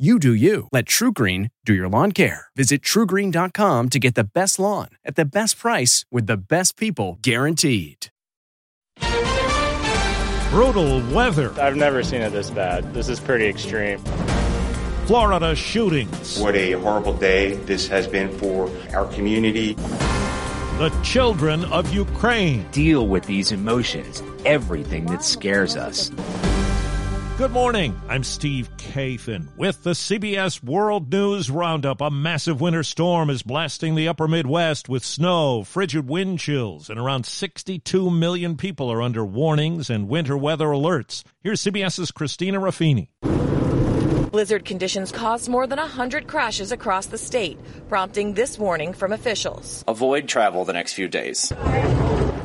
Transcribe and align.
You 0.00 0.18
do 0.18 0.32
you. 0.32 0.66
Let 0.72 0.86
TrueGreen 0.86 1.50
do 1.66 1.74
your 1.74 1.86
lawn 1.86 2.12
care. 2.12 2.46
Visit 2.56 2.80
truegreen.com 2.80 3.88
to 3.90 3.98
get 3.98 4.14
the 4.14 4.24
best 4.24 4.58
lawn 4.58 4.88
at 5.04 5.14
the 5.14 5.26
best 5.26 5.58
price 5.58 6.06
with 6.10 6.26
the 6.26 6.38
best 6.38 6.78
people 6.78 7.18
guaranteed. 7.20 8.06
Brutal 10.48 11.02
weather. 11.12 11.52
I've 11.60 11.76
never 11.76 12.02
seen 12.02 12.22
it 12.22 12.30
this 12.30 12.48
bad. 12.48 12.94
This 12.94 13.10
is 13.10 13.20
pretty 13.20 13.44
extreme. 13.46 13.98
Florida 15.04 15.54
shootings. 15.54 16.40
What 16.40 16.56
a 16.56 16.72
horrible 16.72 17.12
day 17.12 17.56
this 17.66 17.86
has 17.88 18.08
been 18.08 18.30
for 18.38 18.70
our 18.94 19.04
community. 19.12 19.74
The 20.78 20.98
children 21.04 21.66
of 21.66 21.92
Ukraine. 21.92 22.66
Deal 22.70 23.06
with 23.06 23.26
these 23.26 23.52
emotions, 23.52 24.22
everything 24.46 25.04
that 25.08 25.22
scares 25.22 25.76
us. 25.76 26.10
Good 27.40 27.52
morning. 27.52 27.98
I'm 28.06 28.22
Steve 28.22 28.68
Kathan 28.76 29.56
with 29.56 29.82
the 29.82 29.92
CBS 29.92 30.62
World 30.62 31.10
News 31.10 31.50
Roundup. 31.50 32.02
A 32.02 32.10
massive 32.10 32.60
winter 32.60 32.82
storm 32.82 33.30
is 33.30 33.42
blasting 33.42 33.94
the 33.94 34.08
upper 34.08 34.28
Midwest 34.28 34.90
with 34.90 35.02
snow, 35.02 35.64
frigid 35.64 36.06
wind 36.06 36.38
chills, 36.38 36.90
and 36.90 37.00
around 37.00 37.24
62 37.24 38.10
million 38.10 38.58
people 38.58 38.92
are 38.92 39.00
under 39.00 39.24
warnings 39.24 39.88
and 39.88 40.06
winter 40.06 40.36
weather 40.36 40.66
alerts. 40.66 41.24
Here's 41.40 41.62
CBS's 41.62 42.10
Christina 42.10 42.60
Ruffini. 42.60 43.08
Blizzard 44.30 44.66
conditions 44.66 45.10
caused 45.10 45.48
more 45.48 45.66
than 45.66 45.78
100 45.78 46.26
crashes 46.26 46.72
across 46.72 47.06
the 47.06 47.16
state, 47.16 47.58
prompting 47.88 48.34
this 48.34 48.58
warning 48.58 48.92
from 48.92 49.14
officials. 49.14 49.82
Avoid 49.88 50.28
travel 50.28 50.66
the 50.66 50.74
next 50.74 50.92
few 50.92 51.08
days. 51.08 51.50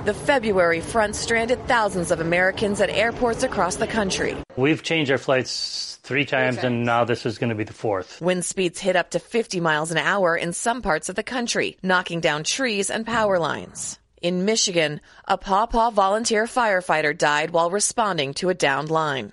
The 0.06 0.14
February 0.14 0.82
front 0.82 1.16
stranded 1.16 1.68
thousands 1.68 2.12
of 2.12 2.20
Americans 2.20 2.80
at 2.80 2.92
airports 2.92 3.42
across 3.42 3.78
the 3.78 3.88
country. 3.88 4.38
We've 4.56 4.84
changed 4.84 5.10
our 5.10 5.18
flights 5.18 5.98
three 6.04 6.26
times, 6.26 6.60
and 6.60 6.86
now 6.86 7.06
this 7.06 7.26
is 7.26 7.40
going 7.40 7.50
to 7.50 7.56
be 7.56 7.64
the 7.64 7.74
fourth. 7.74 8.22
Wind 8.22 8.46
speeds 8.46 8.80
hit 8.80 8.96
up 8.96 9.10
to 9.10 9.20
50 9.20 9.60
miles 9.62 9.90
an 9.90 9.98
hour 9.98 10.38
in 10.38 10.54
some 10.54 10.84
parts 10.84 11.10
of 11.10 11.16
the 11.16 11.24
country, 11.24 11.80
knocking 11.82 12.20
down 12.20 12.44
trees 12.44 12.92
and 12.92 13.04
power 13.04 13.40
lines. 13.40 13.98
In 14.22 14.46
Michigan, 14.46 15.02
a 15.28 15.40
Paw 15.40 15.66
Paw 15.66 15.90
volunteer 15.90 16.46
firefighter 16.46 17.18
died 17.18 17.50
while 17.50 17.72
responding 17.72 18.36
to 18.36 18.50
a 18.50 18.54
downed 18.54 18.92
line. 18.92 19.32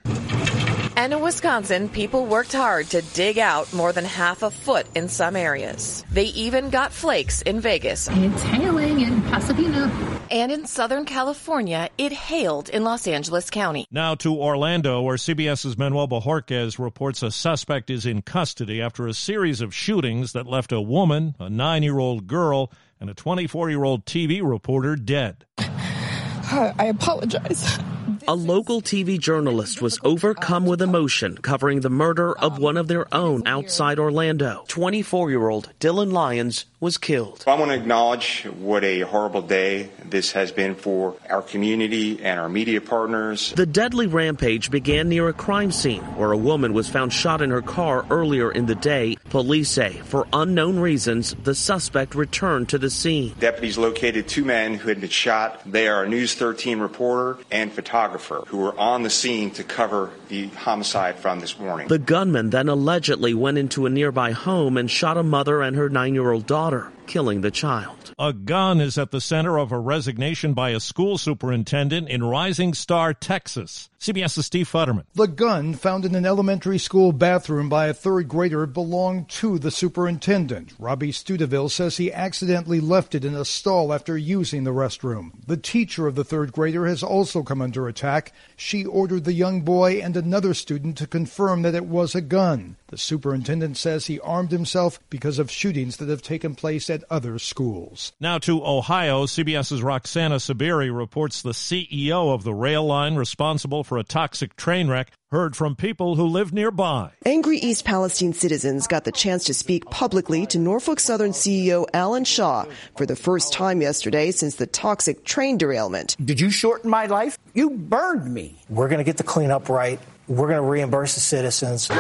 And 1.03 1.13
in 1.13 1.21
Wisconsin, 1.21 1.89
people 1.89 2.27
worked 2.27 2.53
hard 2.53 2.87
to 2.91 3.03
dig 3.03 3.37
out 3.37 3.73
more 3.73 3.93
than 3.93 4.05
half 4.05 4.45
a 4.45 4.53
foot 4.53 4.87
in 4.95 5.09
some 5.09 5.35
areas. 5.35 6.05
They 6.13 6.27
even 6.27 6.71
got 6.71 6.93
flakes 6.93 7.43
in 7.43 7.61
Vegas. 7.61 8.07
It's 8.09 8.43
hailing 8.45 9.01
in 9.01 9.21
Pasadena. 9.23 9.91
And 10.31 10.53
in 10.53 10.65
Southern 10.65 11.05
California, 11.05 11.91
it 11.99 12.13
hailed 12.13 12.69
in 12.69 12.85
Los 12.85 13.09
Angeles 13.09 13.51
County. 13.51 13.85
Now 13.91 14.15
to 14.15 14.33
Orlando, 14.33 15.03
where 15.03 15.17
CBS's 15.17 15.77
Manuel 15.77 16.07
Bojorquez 16.07 16.79
reports 16.79 17.25
a 17.25 17.33
suspect 17.33 17.91
is 17.91 18.07
in 18.07 18.23
custody 18.23 18.81
after 18.81 19.09
a 19.09 19.13
series 19.13 19.61
of 19.61 19.75
shootings 19.75 20.35
that 20.35 20.47
left 20.47 20.71
a 20.71 20.81
woman, 20.81 21.35
a 21.41 21.51
nine 21.51 21.83
year 21.83 21.99
old 21.99 22.29
girl, 22.29 22.71
and 23.01 23.11
a 23.11 23.15
24 23.15 23.71
year 23.71 23.83
old 23.83 24.07
TV 24.07 24.41
reporter 24.41 24.95
dead. 24.95 25.47
I 25.59 26.85
apologize. 26.95 27.81
A 28.29 28.37
local 28.37 28.81
TV 28.81 29.19
journalist 29.19 29.83
was 29.83 29.99
overcome 30.05 30.65
with 30.65 30.81
emotion 30.81 31.37
covering 31.39 31.81
the 31.81 31.91
murder 31.91 32.39
of 32.39 32.59
one 32.59 32.77
of 32.77 32.87
their 32.87 33.13
own 33.13 33.47
outside 33.47 33.99
Orlando. 33.99 34.65
24 34.69 35.31
year 35.31 35.49
old 35.49 35.71
Dylan 35.81 36.13
Lyons 36.13 36.67
was 36.79 36.99
killed. 36.99 37.43
I 37.47 37.55
want 37.55 37.71
to 37.71 37.77
acknowledge 37.77 38.45
what 38.59 38.85
a 38.85 39.01
horrible 39.01 39.43
day 39.43 39.91
this 40.05 40.33
has 40.33 40.53
been 40.53 40.75
for 40.77 41.17
our 41.31 41.43
community 41.43 42.23
and 42.23 42.39
our 42.39 42.49
media 42.49 42.81
partners. 42.81 43.53
The 43.57 43.67
deadly 43.67 44.07
rampage 44.07 44.71
began 44.71 45.09
near 45.09 45.29
a 45.29 45.33
crime 45.33 45.73
scene 45.73 46.03
where 46.17 46.33
a 46.33 46.37
woman 46.37 46.75
was 46.75 46.89
found 46.89 47.13
shot 47.13 47.43
in 47.43 47.51
her 47.51 47.63
car 47.63 48.07
earlier 48.11 48.53
in 48.53 48.67
the 48.67 48.75
day. 48.75 49.17
Police 49.33 49.71
say, 49.71 49.95
for 50.05 50.29
unknown 50.35 50.79
reasons, 50.79 51.35
the 51.43 51.55
suspect 51.55 52.15
returned 52.15 52.69
to 52.69 52.77
the 52.77 52.91
scene. 52.91 53.33
Deputies 53.41 53.79
located 53.79 54.29
two 54.29 54.45
men 54.45 54.75
who 54.75 54.91
had 54.91 55.01
been 55.01 55.09
shot. 55.09 55.63
They 55.65 55.89
are 55.89 56.05
a 56.05 56.07
News 56.07 56.35
13 56.35 56.81
reporter 56.81 57.39
and 57.51 57.73
photographer 57.73 58.45
who 58.49 58.59
were 58.59 58.79
on 58.79 59.05
the 59.05 59.09
scene 59.09 59.51
to 59.53 59.65
cover 59.65 60.11
the 60.33 60.47
homicide 60.57 61.19
from 61.19 61.41
this 61.41 61.59
morning. 61.59 61.89
The 61.89 61.99
gunman 61.99 62.49
then 62.49 62.71
allegedly 62.71 63.35
went 63.35 63.59
into 63.59 63.85
a 63.85 63.91
nearby 63.91 64.33
home 64.33 64.79
and 64.79 64.91
shot 64.91 65.19
a 65.19 65.23
mother 65.23 65.61
and 65.61 65.77
her 65.77 65.91
nine 65.91 66.15
year 66.15 66.33
old 66.33 66.47
daughter, 66.47 66.91
killing 67.07 67.43
the 67.43 67.51
child. 67.51 68.15
A 68.19 68.33
gun 68.33 68.81
is 68.81 68.97
at 68.97 69.11
the 69.11 69.21
center 69.21 69.59
of 69.59 69.73
a 69.73 69.79
resignation 69.79 70.55
by 70.55 70.71
a 70.71 70.81
school 70.81 71.19
superintendent 71.19 72.09
in 72.09 72.25
Rising 72.25 72.73
Star, 72.73 73.13
Texas. 73.13 73.91
CBS's 74.03 74.47
Steve 74.47 74.69
Futterman. 74.69 75.05
The 75.15 75.29
gun 75.29 75.75
found 75.75 76.05
in 76.05 76.17
an 76.17 76.27
elementary 76.27 76.79
school 76.79 77.13
bathroom 77.13 77.69
by 77.69 77.87
a 77.87 77.95
third 77.95 78.27
grader 78.27 78.67
belonged 78.67 79.29
to 79.29 79.61
the 79.61 79.71
superintendent. 79.71 80.73
Robbie 80.77 81.13
Studeville 81.13 81.71
says 81.71 81.97
he 81.97 82.13
accidentally 82.13 82.81
left 82.81 83.15
it 83.15 83.25
in 83.25 83.37
a 83.37 83.45
stall 83.45 83.93
after 83.93 84.19
using 84.19 84.65
the 84.65 84.73
restroom. 84.73 85.31
The 85.47 85.57
teacher 85.57 86.09
of 86.09 86.17
the 86.17 86.25
third 86.25 86.51
grader 86.51 86.87
has 86.89 87.05
also 87.05 87.45
come 87.45 87.63
under 87.63 87.87
attack. 87.87 88.33
She 88.57 88.85
ordered 88.85 89.23
the 89.23 89.35
young 89.35 89.61
boy 89.61 90.01
and 90.03 90.17
another 90.23 90.55
student 90.55 90.97
to 90.99 91.07
confirm 91.07 91.63
that 91.63 91.75
it 91.75 91.87
was 91.87 92.15
a 92.15 92.21
gun. 92.21 92.77
The 92.89 92.99
superintendent 92.99 93.77
says 93.77 94.07
he 94.07 94.21
armed 94.21 94.53
himself 94.53 95.01
because 95.11 95.39
of 95.39 95.51
shootings 95.51 95.97
that 95.97 96.09
have 96.09 96.23
taken 96.23 96.55
place 96.55 96.89
at 96.91 97.05
other 97.11 97.39
schools. 97.39 98.13
Now 98.21 98.39
to 98.39 98.65
Ohio, 98.65 99.27
CBS's 99.27 99.83
Roxana 99.83 100.37
Saberi 100.37 100.95
reports 100.95 101.43
the 101.43 101.51
CEO 101.51 102.33
of 102.33 102.45
the 102.45 102.55
rail 102.55 102.85
line 102.85 103.17
responsible 103.17 103.85
for 103.85 103.99
a 103.99 104.05
toxic 104.05 104.57
train 104.57 104.89
wreck 104.89 105.13
heard 105.33 105.57
from 105.57 105.75
people 105.75 106.15
who 106.15 106.27
live 106.27 106.53
nearby. 106.53 107.11
Angry 107.25 107.57
East 107.57 107.87
Palestine 107.87 108.35
citizens 108.35 108.87
got 108.87 109.05
the 109.05 109.11
chance 109.11 109.45
to 109.45 109.55
speak 109.55 109.89
publicly 109.89 110.45
to 110.45 110.59
Norfolk 110.59 111.01
Southern 111.01 111.31
CEO 111.31 111.87
Alan 111.95 112.25
Shaw 112.25 112.67
for 112.99 113.07
the 113.07 113.17
first 113.17 113.51
time 113.51 113.81
yesterday 113.81 114.31
since 114.31 114.57
the 114.57 114.67
toxic 114.67 115.25
train 115.25 115.57
derailment. 115.57 116.17
Did 116.23 116.39
you 116.39 116.51
shorten 116.51 116.91
my 116.91 117.07
life? 117.07 117.39
You 117.55 117.71
burned 117.71 118.33
me. 118.33 118.59
We're 118.69 118.89
going 118.89 118.99
to 118.99 119.05
get 119.05 119.17
the 119.17 119.23
cleanup 119.23 119.71
right. 119.71 119.99
We're 120.29 120.49
going 120.49 120.63
to 120.63 120.69
reimburse 120.69 121.15
the 121.15 121.21
citizens. 121.21 121.91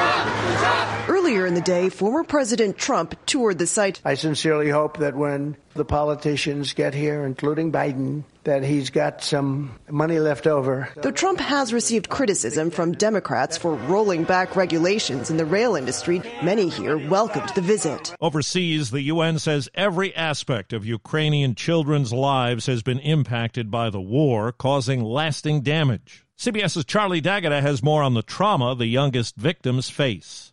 Earlier 1.08 1.46
in 1.46 1.54
the 1.54 1.60
day, 1.60 1.88
former 1.88 2.22
President 2.22 2.78
Trump 2.78 3.16
toured 3.26 3.58
the 3.58 3.66
site. 3.66 4.00
I 4.04 4.14
sincerely 4.14 4.70
hope 4.70 4.98
that 4.98 5.16
when 5.16 5.56
the 5.74 5.84
politicians 5.84 6.72
get 6.72 6.94
here, 6.94 7.24
including 7.24 7.72
Biden, 7.72 8.22
that 8.44 8.62
he's 8.62 8.90
got 8.90 9.22
some 9.22 9.78
money 9.90 10.20
left 10.20 10.46
over. 10.46 10.88
Though 10.96 11.10
Trump 11.10 11.40
has 11.40 11.72
received 11.72 12.08
criticism 12.08 12.70
from 12.70 12.92
Democrats 12.92 13.56
for 13.56 13.74
rolling 13.74 14.24
back 14.24 14.54
regulations 14.54 15.30
in 15.30 15.36
the 15.36 15.44
rail 15.44 15.74
industry, 15.74 16.22
many 16.42 16.68
here 16.68 16.96
welcomed 17.08 17.48
the 17.50 17.60
visit. 17.60 18.14
Overseas, 18.20 18.90
the 18.90 19.02
UN 19.02 19.38
says 19.38 19.68
every 19.74 20.14
aspect 20.14 20.72
of 20.72 20.86
Ukrainian 20.86 21.54
children's 21.54 22.12
lives 22.12 22.66
has 22.66 22.82
been 22.82 22.98
impacted 23.00 23.70
by 23.70 23.90
the 23.90 24.00
war, 24.00 24.52
causing 24.52 25.02
lasting 25.02 25.62
damage. 25.62 26.24
CBS's 26.42 26.84
Charlie 26.86 27.20
D'Agata 27.20 27.60
has 27.60 27.84
more 27.84 28.02
on 28.02 28.14
the 28.14 28.22
trauma 28.22 28.74
the 28.74 28.88
youngest 28.88 29.36
victims 29.36 29.88
face. 29.88 30.52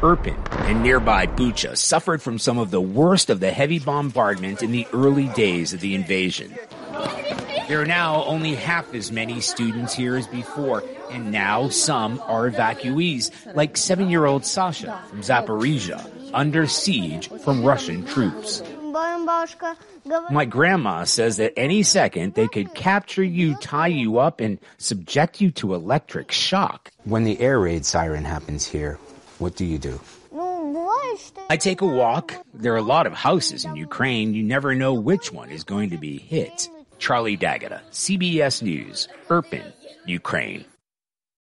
Irpin 0.00 0.38
and 0.62 0.82
nearby 0.82 1.26
Bucha 1.26 1.76
suffered 1.76 2.22
from 2.22 2.38
some 2.38 2.56
of 2.56 2.70
the 2.70 2.80
worst 2.80 3.28
of 3.28 3.40
the 3.40 3.50
heavy 3.50 3.78
bombardment 3.78 4.62
in 4.62 4.72
the 4.72 4.86
early 4.94 5.28
days 5.28 5.74
of 5.74 5.80
the 5.80 5.94
invasion. 5.94 6.56
There 7.68 7.82
are 7.82 7.86
now 7.86 8.24
only 8.24 8.54
half 8.54 8.94
as 8.94 9.12
many 9.12 9.42
students 9.42 9.92
here 9.92 10.16
as 10.16 10.26
before, 10.26 10.82
and 11.10 11.30
now 11.30 11.68
some 11.68 12.18
are 12.20 12.50
evacuees, 12.50 13.30
like 13.54 13.76
seven 13.76 14.08
year 14.08 14.24
old 14.24 14.46
Sasha 14.46 15.02
from 15.10 15.20
Zaporizhia, 15.20 16.32
under 16.32 16.66
siege 16.66 17.28
from 17.44 17.62
Russian 17.62 18.06
troops. 18.06 18.62
My 20.30 20.44
grandma 20.44 21.04
says 21.04 21.36
that 21.38 21.52
any 21.56 21.82
second 21.82 22.34
they 22.34 22.48
could 22.48 22.74
capture 22.74 23.24
you, 23.24 23.54
tie 23.56 23.86
you 23.86 24.18
up, 24.18 24.40
and 24.40 24.58
subject 24.78 25.40
you 25.40 25.50
to 25.52 25.74
electric 25.74 26.32
shock. 26.32 26.90
When 27.04 27.24
the 27.24 27.40
air 27.40 27.58
raid 27.58 27.84
siren 27.84 28.24
happens 28.24 28.66
here, 28.66 28.98
what 29.38 29.56
do 29.56 29.64
you 29.64 29.78
do? 29.78 30.00
I 31.50 31.56
take 31.56 31.80
a 31.80 31.86
walk. 31.86 32.34
There 32.54 32.72
are 32.72 32.78
a 32.78 32.82
lot 32.82 33.06
of 33.06 33.12
houses 33.12 33.64
in 33.64 33.76
Ukraine. 33.76 34.34
You 34.34 34.42
never 34.42 34.74
know 34.74 34.94
which 34.94 35.32
one 35.32 35.50
is 35.50 35.64
going 35.64 35.90
to 35.90 35.98
be 35.98 36.18
hit. 36.18 36.68
Charlie 36.98 37.36
D'Agata, 37.36 37.80
CBS 37.90 38.62
News, 38.62 39.08
Irpin, 39.28 39.72
Ukraine. 40.06 40.64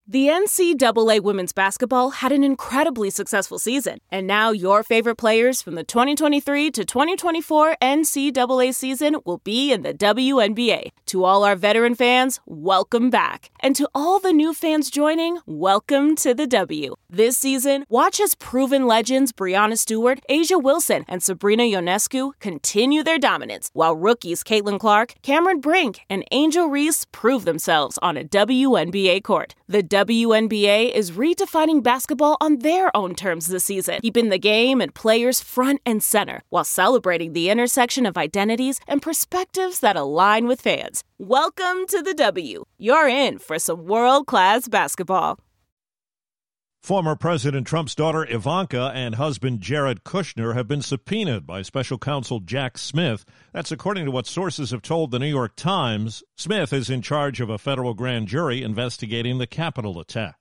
The 0.07 0.29
NCAA 0.29 1.21
women's 1.21 1.53
basketball 1.53 2.09
had 2.09 2.31
an 2.31 2.43
incredibly 2.43 3.11
successful 3.11 3.59
season, 3.59 3.99
and 4.09 4.25
now 4.25 4.49
your 4.49 4.81
favorite 4.81 5.15
players 5.15 5.61
from 5.61 5.75
the 5.75 5.83
2023 5.83 6.71
to 6.71 6.83
2024 6.83 7.77
NCAA 7.79 8.73
season 8.73 9.17
will 9.25 9.37
be 9.43 9.71
in 9.71 9.83
the 9.83 9.93
WNBA. 9.93 10.89
To 11.05 11.23
all 11.23 11.43
our 11.43 11.55
veteran 11.55 11.93
fans, 11.93 12.39
welcome 12.47 13.11
back. 13.11 13.51
And 13.59 13.75
to 13.75 13.87
all 13.93 14.19
the 14.19 14.33
new 14.33 14.55
fans 14.55 14.89
joining, 14.89 15.37
welcome 15.45 16.15
to 16.15 16.33
the 16.33 16.47
W. 16.47 16.95
This 17.07 17.37
season, 17.37 17.85
watch 17.87 18.19
as 18.19 18.33
proven 18.33 18.87
legends 18.87 19.31
Breanna 19.31 19.77
Stewart, 19.77 20.19
A'ja 20.27 20.61
Wilson, 20.61 21.05
and 21.07 21.21
Sabrina 21.21 21.63
Ionescu 21.63 22.31
continue 22.39 23.03
their 23.03 23.19
dominance, 23.19 23.69
while 23.73 23.95
rookies 23.95 24.43
Caitlin 24.43 24.79
Clark, 24.79 25.13
Cameron 25.21 25.59
Brink, 25.59 25.99
and 26.09 26.25
Angel 26.31 26.65
Reese 26.67 27.05
prove 27.11 27.45
themselves 27.45 27.99
on 28.01 28.17
a 28.17 28.23
WNBA 28.23 29.23
court. 29.23 29.53
The 29.71 29.83
WNBA 29.83 30.91
is 30.91 31.11
redefining 31.11 31.81
basketball 31.81 32.35
on 32.41 32.59
their 32.59 32.93
own 32.93 33.15
terms 33.15 33.47
this 33.47 33.63
season, 33.63 34.01
keeping 34.01 34.27
the 34.27 34.37
game 34.37 34.81
and 34.81 34.93
players 34.93 35.39
front 35.39 35.79
and 35.85 36.03
center 36.03 36.41
while 36.49 36.65
celebrating 36.65 37.31
the 37.31 37.49
intersection 37.49 38.05
of 38.05 38.17
identities 38.17 38.81
and 38.85 39.01
perspectives 39.01 39.79
that 39.79 39.95
align 39.95 40.45
with 40.45 40.59
fans. 40.59 41.05
Welcome 41.19 41.87
to 41.87 42.01
the 42.01 42.13
W. 42.13 42.65
You're 42.77 43.07
in 43.07 43.39
for 43.39 43.57
some 43.59 43.85
world 43.85 44.27
class 44.27 44.67
basketball. 44.67 45.39
Former 46.81 47.15
President 47.15 47.67
Trump's 47.67 47.93
daughter 47.93 48.25
Ivanka 48.27 48.91
and 48.95 49.13
husband 49.13 49.61
Jared 49.61 50.03
Kushner 50.03 50.55
have 50.55 50.67
been 50.67 50.81
subpoenaed 50.81 51.45
by 51.45 51.61
special 51.61 51.99
counsel 51.99 52.39
Jack 52.39 52.75
Smith. 52.79 53.23
That's 53.53 53.71
according 53.71 54.05
to 54.05 54.11
what 54.11 54.25
sources 54.25 54.71
have 54.71 54.81
told 54.81 55.11
the 55.11 55.19
New 55.19 55.27
York 55.27 55.55
Times. 55.55 56.23
Smith 56.37 56.73
is 56.73 56.89
in 56.89 57.03
charge 57.03 57.39
of 57.39 57.51
a 57.51 57.59
federal 57.59 57.93
grand 57.93 58.29
jury 58.29 58.63
investigating 58.63 59.37
the 59.37 59.45
Capitol 59.45 59.99
attack. 59.99 60.40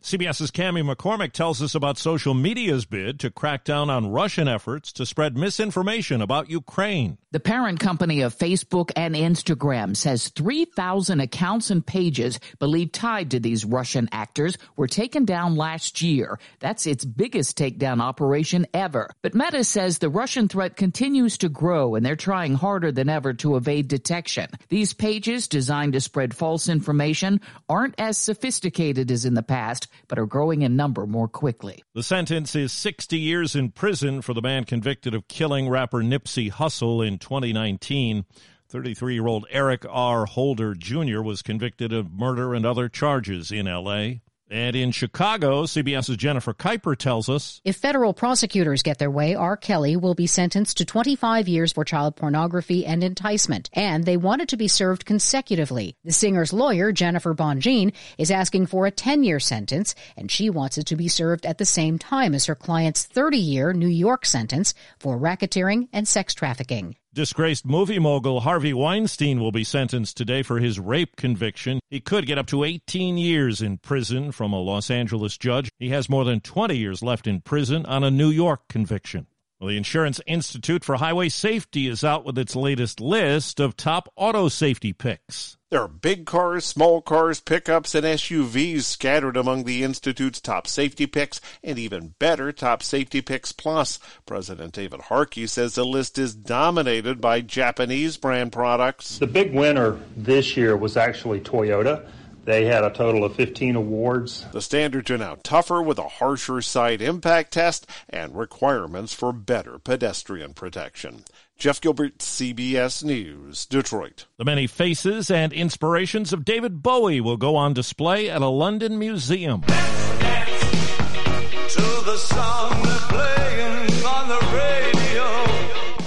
CBS's 0.00 0.52
Cami 0.52 0.88
McCormick 0.88 1.32
tells 1.32 1.60
us 1.60 1.74
about 1.74 1.98
social 1.98 2.32
media's 2.32 2.84
bid 2.84 3.18
to 3.18 3.30
crack 3.30 3.64
down 3.64 3.90
on 3.90 4.12
Russian 4.12 4.46
efforts 4.46 4.92
to 4.92 5.04
spread 5.04 5.36
misinformation 5.36 6.22
about 6.22 6.48
Ukraine. 6.48 7.18
The 7.32 7.40
parent 7.40 7.80
company 7.80 8.22
of 8.22 8.34
Facebook 8.34 8.90
and 8.96 9.14
Instagram 9.14 9.94
says 9.96 10.28
3,000 10.28 11.20
accounts 11.20 11.70
and 11.70 11.84
pages 11.84 12.38
believed 12.58 12.94
tied 12.94 13.32
to 13.32 13.40
these 13.40 13.66
Russian 13.66 14.08
actors 14.12 14.56
were 14.76 14.86
taken 14.86 15.24
down 15.24 15.56
last 15.56 16.00
year. 16.00 16.38
That's 16.60 16.86
its 16.86 17.04
biggest 17.04 17.58
takedown 17.58 18.00
operation 18.00 18.66
ever. 18.72 19.10
But 19.20 19.34
Meta 19.34 19.64
says 19.64 19.98
the 19.98 20.08
Russian 20.08 20.48
threat 20.48 20.76
continues 20.76 21.36
to 21.38 21.50
grow 21.50 21.96
and 21.96 22.06
they're 22.06 22.16
trying 22.16 22.54
harder 22.54 22.92
than 22.92 23.10
ever 23.10 23.34
to 23.34 23.56
evade 23.56 23.88
detection. 23.88 24.48
These 24.68 24.94
pages, 24.94 25.48
designed 25.48 25.94
to 25.94 26.00
spread 26.00 26.34
false 26.34 26.68
information, 26.68 27.40
aren't 27.68 27.96
as 27.98 28.16
sophisticated 28.16 29.10
as 29.10 29.26
in 29.26 29.34
the 29.34 29.42
past 29.42 29.87
but 30.08 30.18
are 30.18 30.26
growing 30.26 30.62
in 30.62 30.76
number 30.76 31.06
more 31.06 31.28
quickly. 31.28 31.82
The 31.94 32.02
sentence 32.02 32.54
is 32.54 32.72
60 32.72 33.18
years 33.18 33.54
in 33.54 33.70
prison 33.70 34.22
for 34.22 34.34
the 34.34 34.42
man 34.42 34.64
convicted 34.64 35.14
of 35.14 35.28
killing 35.28 35.68
rapper 35.68 36.02
Nipsey 36.02 36.50
Hussle 36.50 37.06
in 37.06 37.18
2019. 37.18 38.24
33 38.68 39.14
year 39.14 39.26
old 39.26 39.46
Eric 39.50 39.86
R. 39.88 40.26
Holder 40.26 40.74
Jr. 40.74 41.22
was 41.22 41.40
convicted 41.42 41.92
of 41.92 42.12
murder 42.12 42.54
and 42.54 42.66
other 42.66 42.88
charges 42.88 43.50
in 43.50 43.66
L.A. 43.66 44.20
And 44.50 44.74
in 44.74 44.92
Chicago, 44.92 45.64
CBS's 45.64 46.16
Jennifer 46.16 46.54
Kuiper 46.54 46.96
tells 46.96 47.28
us 47.28 47.60
If 47.64 47.76
federal 47.76 48.14
prosecutors 48.14 48.82
get 48.82 48.98
their 48.98 49.10
way, 49.10 49.34
R. 49.34 49.56
Kelly 49.56 49.96
will 49.96 50.14
be 50.14 50.26
sentenced 50.26 50.78
to 50.78 50.84
25 50.84 51.48
years 51.48 51.72
for 51.72 51.84
child 51.84 52.16
pornography 52.16 52.86
and 52.86 53.04
enticement, 53.04 53.68
and 53.74 54.04
they 54.04 54.16
want 54.16 54.42
it 54.42 54.48
to 54.48 54.56
be 54.56 54.68
served 54.68 55.04
consecutively. 55.04 55.96
The 56.04 56.12
singer's 56.12 56.52
lawyer, 56.52 56.92
Jennifer 56.92 57.34
Bonjean, 57.34 57.92
is 58.16 58.30
asking 58.30 58.66
for 58.66 58.86
a 58.86 58.90
10 58.90 59.22
year 59.22 59.40
sentence, 59.40 59.94
and 60.16 60.30
she 60.30 60.48
wants 60.48 60.78
it 60.78 60.86
to 60.86 60.96
be 60.96 61.08
served 61.08 61.44
at 61.44 61.58
the 61.58 61.66
same 61.66 61.98
time 61.98 62.34
as 62.34 62.46
her 62.46 62.54
client's 62.54 63.04
30 63.04 63.38
year 63.38 63.72
New 63.72 63.88
York 63.88 64.24
sentence 64.24 64.72
for 64.98 65.18
racketeering 65.18 65.88
and 65.92 66.08
sex 66.08 66.32
trafficking. 66.32 66.96
Disgraced 67.14 67.64
movie 67.64 67.98
mogul 67.98 68.40
Harvey 68.40 68.74
Weinstein 68.74 69.40
will 69.40 69.50
be 69.50 69.64
sentenced 69.64 70.18
today 70.18 70.42
for 70.42 70.58
his 70.58 70.78
rape 70.78 71.16
conviction. 71.16 71.80
He 71.88 72.00
could 72.00 72.26
get 72.26 72.36
up 72.36 72.46
to 72.48 72.64
18 72.64 73.16
years 73.16 73.62
in 73.62 73.78
prison 73.78 74.30
from 74.30 74.52
a 74.52 74.60
Los 74.60 74.90
Angeles 74.90 75.38
judge. 75.38 75.70
He 75.78 75.88
has 75.88 76.10
more 76.10 76.26
than 76.26 76.40
20 76.40 76.76
years 76.76 77.02
left 77.02 77.26
in 77.26 77.40
prison 77.40 77.86
on 77.86 78.04
a 78.04 78.10
New 78.10 78.28
York 78.28 78.68
conviction. 78.68 79.26
Well, 79.60 79.70
the 79.70 79.76
Insurance 79.76 80.20
Institute 80.24 80.84
for 80.84 80.94
Highway 80.96 81.28
Safety 81.28 81.88
is 81.88 82.04
out 82.04 82.24
with 82.24 82.38
its 82.38 82.54
latest 82.54 83.00
list 83.00 83.58
of 83.58 83.76
top 83.76 84.08
auto 84.14 84.48
safety 84.48 84.92
picks. 84.92 85.56
There 85.70 85.82
are 85.82 85.88
big 85.88 86.26
cars, 86.26 86.64
small 86.64 87.02
cars, 87.02 87.40
pickups, 87.40 87.96
and 87.96 88.06
SUVs 88.06 88.84
scattered 88.84 89.36
among 89.36 89.64
the 89.64 89.82
Institute's 89.82 90.40
top 90.40 90.68
safety 90.68 91.06
picks, 91.06 91.40
and 91.64 91.76
even 91.76 92.14
better, 92.20 92.52
top 92.52 92.84
safety 92.84 93.20
picks 93.20 93.50
plus. 93.50 93.98
President 94.26 94.74
David 94.74 95.00
Harkey 95.00 95.48
says 95.48 95.74
the 95.74 95.84
list 95.84 96.18
is 96.18 96.36
dominated 96.36 97.20
by 97.20 97.40
Japanese 97.40 98.16
brand 98.16 98.52
products. 98.52 99.18
The 99.18 99.26
big 99.26 99.52
winner 99.52 99.98
this 100.16 100.56
year 100.56 100.76
was 100.76 100.96
actually 100.96 101.40
Toyota. 101.40 102.08
They 102.48 102.64
had 102.64 102.82
a 102.82 102.88
total 102.88 103.24
of 103.24 103.36
15 103.36 103.76
awards. 103.76 104.46
The 104.52 104.62
standards 104.62 105.10
are 105.10 105.18
now 105.18 105.36
tougher 105.42 105.82
with 105.82 105.98
a 105.98 106.08
harsher 106.08 106.62
side 106.62 107.02
impact 107.02 107.52
test 107.52 107.86
and 108.08 108.34
requirements 108.34 109.12
for 109.12 109.34
better 109.34 109.78
pedestrian 109.78 110.54
protection. 110.54 111.24
Jeff 111.58 111.78
Gilbert, 111.78 112.20
CBS 112.20 113.04
News, 113.04 113.66
Detroit. 113.66 114.24
The 114.38 114.46
many 114.46 114.66
faces 114.66 115.30
and 115.30 115.52
inspirations 115.52 116.32
of 116.32 116.46
David 116.46 116.82
Bowie 116.82 117.20
will 117.20 117.36
go 117.36 117.54
on 117.54 117.74
display 117.74 118.30
at 118.30 118.40
a 118.40 118.48
London 118.48 118.98
museum. 118.98 119.60
The 119.66 119.78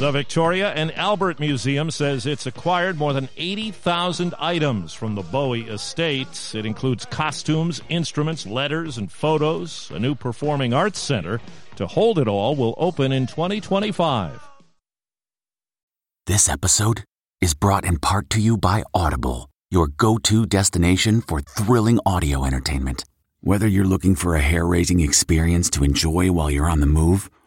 Victoria 0.09 0.71
and 0.71 0.91
Albert 0.97 1.39
Museum 1.39 1.91
says 1.91 2.25
it's 2.25 2.47
acquired 2.47 2.97
more 2.97 3.11
than 3.13 3.29
80,000 3.35 4.33
items 4.39 4.93
from 4.93 5.15
the 5.15 5.21
Bowie 5.21 5.67
estate. 5.67 6.55
It 6.55 6.65
includes 6.65 7.05
costumes, 7.05 7.81
instruments, 7.89 8.47
letters, 8.47 8.97
and 8.97 9.11
photos. 9.11 9.91
A 9.93 9.99
new 9.99 10.15
performing 10.15 10.73
arts 10.73 10.97
center 10.97 11.41
to 11.75 11.85
hold 11.85 12.17
it 12.17 12.27
all 12.27 12.55
will 12.55 12.73
open 12.77 13.11
in 13.11 13.27
2025. 13.27 14.41
This 16.25 16.47
episode 16.47 17.03
is 17.41 17.53
brought 17.53 17.83
in 17.83 17.99
part 17.99 18.29
to 18.31 18.39
you 18.39 18.55
by 18.55 18.83
Audible, 18.93 19.49
your 19.69 19.87
go 19.87 20.17
to 20.19 20.45
destination 20.45 21.21
for 21.21 21.41
thrilling 21.41 21.99
audio 22.05 22.45
entertainment. 22.45 23.03
Whether 23.41 23.67
you're 23.67 23.85
looking 23.85 24.15
for 24.15 24.35
a 24.35 24.41
hair 24.41 24.65
raising 24.65 24.99
experience 24.99 25.69
to 25.71 25.83
enjoy 25.83 26.31
while 26.31 26.49
you're 26.49 26.69
on 26.69 26.79
the 26.79 26.85
move, 26.85 27.29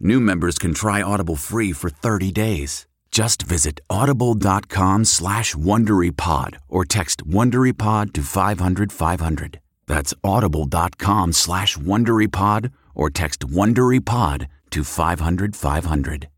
New 0.00 0.20
members 0.20 0.58
can 0.58 0.74
try 0.74 1.02
Audible 1.02 1.34
free 1.34 1.72
for 1.72 1.90
30 1.90 2.30
days. 2.30 2.86
Just 3.10 3.42
visit 3.42 3.80
audible.com 3.90 5.04
slash 5.04 5.54
WonderyPod 5.54 6.58
or 6.68 6.84
text 6.84 7.26
WonderyPod 7.26 8.12
to 8.12 8.22
500, 8.22 8.92
500. 8.92 9.60
That's 9.86 10.14
audible.com 10.22 11.32
slash 11.32 11.76
WonderyPod 11.76 12.70
or 12.94 13.10
text 13.10 13.40
WonderyPod 13.40 14.46
to 14.70 14.84
500, 14.84 15.56
500. 15.56 16.28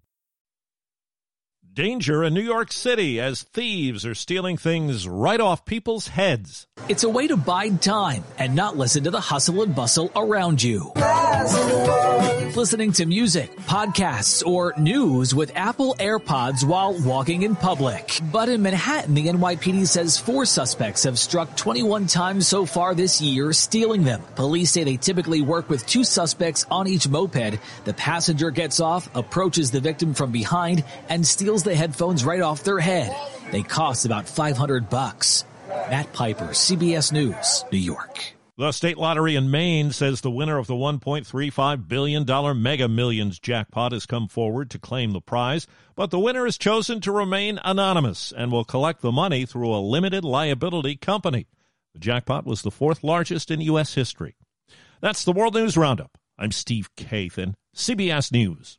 Danger 1.72 2.24
in 2.24 2.34
New 2.34 2.40
York 2.40 2.72
City 2.72 3.20
as 3.20 3.42
thieves 3.42 4.06
are 4.06 4.14
stealing 4.14 4.56
things 4.56 5.06
right 5.06 5.40
off 5.40 5.64
people's 5.64 6.08
heads. 6.08 6.66
It's 6.88 7.04
a 7.04 7.08
way 7.08 7.26
to 7.28 7.36
bide 7.36 7.82
time 7.82 8.24
and 8.38 8.54
not 8.54 8.76
listen 8.76 9.04
to 9.04 9.10
the 9.10 9.20
hustle 9.20 9.62
and 9.62 9.74
bustle 9.74 10.10
around 10.16 10.62
you. 10.62 10.92
Listening 12.56 12.90
to 12.92 13.06
music, 13.06 13.54
podcasts, 13.60 14.44
or 14.44 14.74
news 14.76 15.34
with 15.34 15.52
Apple 15.54 15.94
AirPods 16.00 16.64
while 16.64 16.92
walking 17.02 17.42
in 17.42 17.54
public. 17.54 18.18
But 18.32 18.48
in 18.48 18.60
Manhattan, 18.60 19.14
the 19.14 19.28
NYPD 19.28 19.86
says 19.86 20.18
four 20.18 20.44
suspects 20.44 21.04
have 21.04 21.18
struck 21.18 21.56
21 21.56 22.08
times 22.08 22.48
so 22.48 22.66
far 22.66 22.94
this 22.94 23.20
year, 23.20 23.52
stealing 23.52 24.02
them. 24.02 24.20
Police 24.34 24.72
say 24.72 24.82
they 24.82 24.96
typically 24.96 25.42
work 25.42 25.70
with 25.70 25.86
two 25.86 26.02
suspects 26.02 26.66
on 26.70 26.88
each 26.88 27.08
moped. 27.08 27.58
The 27.84 27.94
passenger 27.94 28.50
gets 28.50 28.80
off, 28.80 29.08
approaches 29.14 29.70
the 29.70 29.80
victim 29.80 30.12
from 30.12 30.32
behind, 30.32 30.82
and 31.08 31.24
steals 31.24 31.62
the 31.62 31.76
headphones 31.76 32.24
right 32.24 32.42
off 32.42 32.64
their 32.64 32.80
head. 32.80 33.16
They 33.52 33.62
cost 33.62 34.06
about 34.06 34.28
500 34.28 34.90
bucks. 34.90 35.44
Matt 35.68 36.12
Piper, 36.12 36.48
CBS 36.48 37.12
News, 37.12 37.64
New 37.70 37.78
York. 37.78 38.39
The 38.60 38.72
state 38.72 38.98
lottery 38.98 39.36
in 39.36 39.50
Maine 39.50 39.90
says 39.90 40.20
the 40.20 40.30
winner 40.30 40.58
of 40.58 40.66
the 40.66 40.74
$1.35 40.74 41.88
billion 41.88 42.62
Mega 42.62 42.88
Millions 42.88 43.38
jackpot 43.38 43.92
has 43.92 44.04
come 44.04 44.28
forward 44.28 44.68
to 44.68 44.78
claim 44.78 45.12
the 45.12 45.22
prize, 45.22 45.66
but 45.94 46.10
the 46.10 46.18
winner 46.18 46.44
has 46.44 46.58
chosen 46.58 47.00
to 47.00 47.10
remain 47.10 47.58
anonymous 47.64 48.34
and 48.36 48.52
will 48.52 48.66
collect 48.66 49.00
the 49.00 49.12
money 49.12 49.46
through 49.46 49.74
a 49.74 49.80
limited 49.80 50.24
liability 50.24 50.96
company. 50.96 51.46
The 51.94 52.00
jackpot 52.00 52.44
was 52.44 52.60
the 52.60 52.70
fourth 52.70 53.02
largest 53.02 53.50
in 53.50 53.62
U.S. 53.62 53.94
history. 53.94 54.36
That's 55.00 55.24
the 55.24 55.32
World 55.32 55.54
News 55.54 55.78
Roundup. 55.78 56.18
I'm 56.38 56.52
Steve 56.52 56.90
Kathan, 56.96 57.54
CBS 57.74 58.30
News. 58.30 58.78